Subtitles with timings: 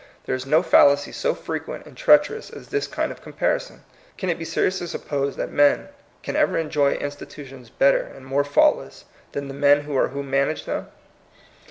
[0.25, 3.83] There is no fallacy so frequent and treacherous as this kind of comparison.
[4.17, 5.89] Can it be seri ously supposed that men
[6.23, 9.47] can ever enjoy institutions better and more faultless than.
[9.47, 10.87] the men are who manage them?